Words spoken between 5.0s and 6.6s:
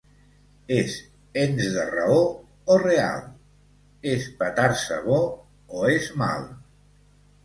bo, o és mal?